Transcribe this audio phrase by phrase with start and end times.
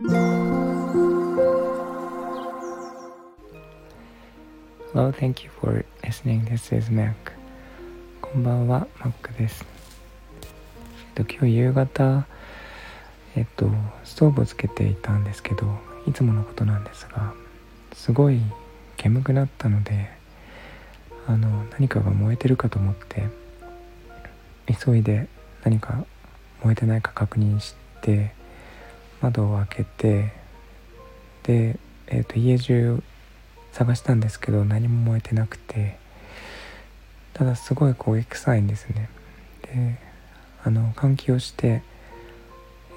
[0.00, 0.12] Hello,
[5.10, 6.44] thank you for listening.
[6.44, 7.14] This is Mac.
[8.22, 9.66] こんばんは、Mac です。
[11.16, 12.28] えっと、今日夕方、
[13.34, 13.68] えっと、
[14.04, 15.66] ストーブをつけていたんですけど、
[16.06, 17.34] いつものことなんですが、
[17.92, 18.40] すごい
[18.96, 20.10] 煙くなったので、
[21.26, 23.24] あの、何かが燃えてるかと思って、
[24.80, 25.26] 急いで
[25.64, 26.04] 何か
[26.62, 28.37] 燃えてないか確認して
[29.20, 30.32] 窓を開けて
[31.42, 33.02] で、えー、と家中
[33.72, 35.98] 探したんですけど何も燃えてなくて
[37.34, 39.08] ただすごい焦げ臭いんですね。
[39.62, 39.98] で
[40.64, 41.82] あの換気をして、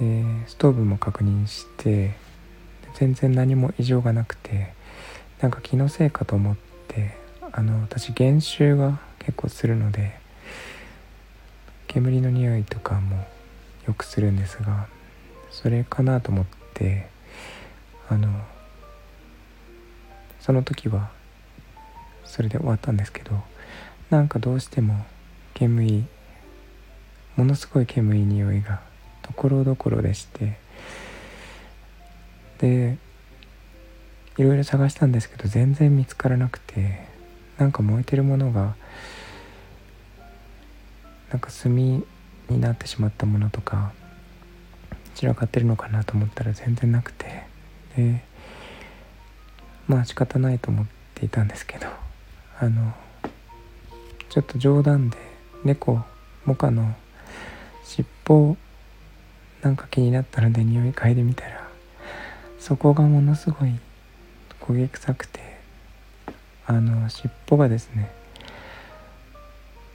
[0.00, 2.14] えー、ストーブも確認して
[2.94, 4.72] 全然何も異常がなくて
[5.40, 6.56] なんか気のせいかと思っ
[6.88, 7.14] て
[7.52, 10.18] あの私減臭が結構するので
[11.86, 13.26] 煙の匂いとかも
[13.86, 14.86] よくするんですが
[15.52, 17.06] それかなと思って
[18.08, 18.28] あの
[20.40, 21.10] その時は
[22.24, 23.40] それで終わったんですけど
[24.10, 25.04] なんかどうしても
[25.54, 26.04] 煙
[27.36, 28.80] ものすごい煙い匂いが
[29.22, 30.58] ところどころでして
[32.58, 32.96] で
[34.38, 37.06] いろいろ探したんですけど全然見つからなくて
[37.58, 38.74] なんか燃えてるものが
[41.30, 42.04] なんか炭に
[42.48, 43.92] なってしまったものとか
[45.14, 47.52] 散らかってるのかなと思ったら全然なくて。
[47.96, 48.22] で
[49.86, 51.86] まあ仕方ないと思っていたんですけど
[52.58, 52.92] あの
[54.28, 55.18] ちょっと冗談で
[55.64, 56.00] 猫
[56.44, 56.94] モカの
[57.84, 58.56] 尻尾
[59.60, 61.68] なんか気になったので匂い嗅いでみたら
[62.58, 63.72] そこがものすごい
[64.60, 65.40] 焦げ臭くて
[66.66, 68.10] あの尻尾がですね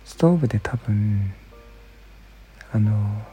[0.05, 1.33] ストーブで多分
[2.73, 3.25] あの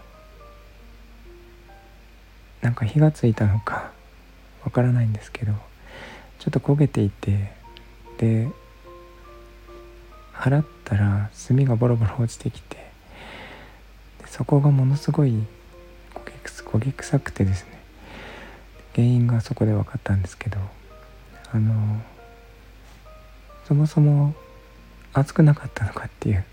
[2.65, 3.93] なんか火がついたのか
[4.65, 5.53] わからないんですけど
[6.39, 7.53] ちょっと焦げていて
[8.17, 8.49] で
[10.33, 12.79] 払ったら炭がボロボロ落ちてきて
[14.25, 16.33] そこがものすごい焦げ
[16.79, 17.79] 焦げ臭くてですね
[18.95, 20.57] 原因がそこで分かったんですけど
[21.53, 22.01] あの
[23.69, 24.35] そもそも
[25.13, 26.45] 熱くなかったのかっていう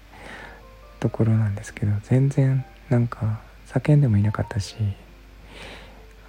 [0.99, 3.39] ところなんですけど全然なんか
[3.69, 4.75] 叫んでもいなかったし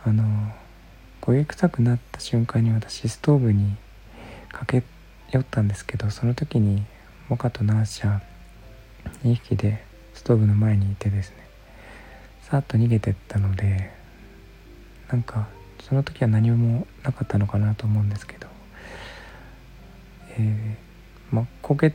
[0.05, 0.25] あの
[1.21, 3.77] 焦げ臭くなった瞬間に私ストーブに
[4.51, 6.85] 駆け寄ったんですけどその時に
[7.29, 8.21] モカとナーシャ
[9.25, 11.37] 2匹でストーブの前にいてですね
[12.43, 13.91] さっと逃げてったので
[15.11, 15.49] なんか
[15.81, 18.49] その時は何もなかったのかなと思うんですけど
[20.39, 21.95] えー、ま焦げ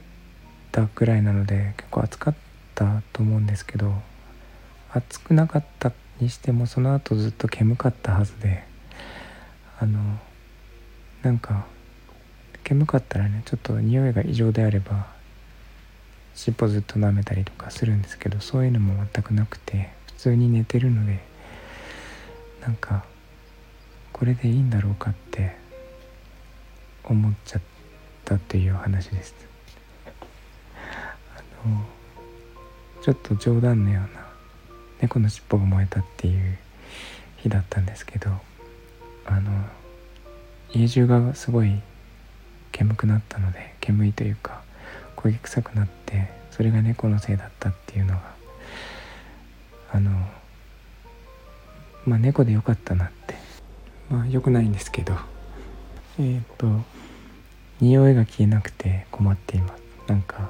[0.72, 2.48] たぐらいなので結構熱かった
[2.86, 3.92] ったと思うんですけど
[4.92, 8.64] 暑くなかったにしてもその後ずっと煙かったはずで
[9.80, 10.00] あの
[11.22, 11.66] なんか
[12.64, 15.08] 煙かったらねちょっと匂いが異常であれば
[16.36, 21.20] 尻尾ずっと舐めたりとかするんですけどそういうのも全くなくて普通に寝てるので
[22.62, 23.06] なんか
[24.14, 25.56] これでいいんだろうかって
[27.04, 27.62] 思っちゃっ
[28.26, 29.34] たっていう話です。
[31.36, 31.86] あの
[33.02, 34.17] ちょっと冗談のような
[35.02, 36.58] 猫の尻尾が燃えたっていう
[37.38, 38.32] 日だったんですけど
[39.26, 39.52] あの
[40.74, 41.80] 家中がすごい
[42.72, 44.62] 煙くなったので煙というか
[45.16, 48.22] 焦げ臭くなってそれが猫のせいだったっていうのが
[49.92, 50.12] あの
[52.06, 53.28] まあ猫でよかったなって。
[54.10, 55.16] まあよくないんですけど
[56.20, 56.68] えっ、と
[57.80, 59.84] 匂いが消えなくて困っています。
[60.08, 60.50] なんか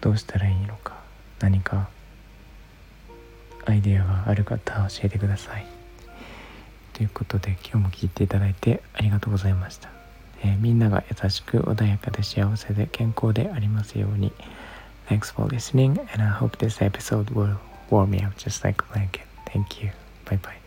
[0.00, 0.96] どうしたらいいのか
[1.38, 1.88] 何か
[3.66, 5.66] アイデアがある方教えてください
[6.92, 9.90] ということで今日も聞いていただいてありがとうございました、
[10.42, 14.32] えー、みんなが優しく穏やかで幸せで健康でありますように
[15.08, 17.58] Thanks for listening and I hope this episode will
[17.90, 19.26] warm me up just like a blanket.
[19.46, 19.90] Thank you.
[20.24, 20.64] Bye bye.